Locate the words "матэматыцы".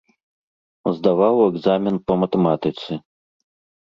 2.23-2.91